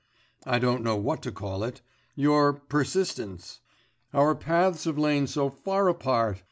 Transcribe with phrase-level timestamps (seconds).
[0.47, 1.81] I don't know what to call it...
[2.15, 3.59] your persistence?
[4.15, 6.39] Our paths have lain so far apart!